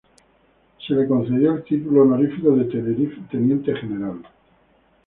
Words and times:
Se 0.79 0.95
le 0.95 1.07
concedió 1.07 1.53
el 1.57 1.63
título 1.63 2.01
honorífico 2.01 2.55
de 2.55 2.65
Teniente 2.65 3.75
General. 3.75 4.17